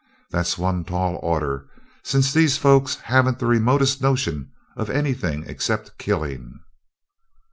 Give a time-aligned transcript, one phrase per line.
[0.31, 1.67] That's one tall order,
[2.03, 6.59] since these folks haven't the remotest notion of anything except killing."